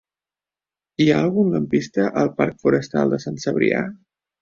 Hi 1.03 1.07
ha 1.11 1.19
algun 1.27 1.53
lampista 1.57 2.09
al 2.25 2.35
parc 2.43 2.61
Forestal 2.67 3.17
de 3.17 3.25
Sant 3.29 3.43
Cebrià? 3.49 3.89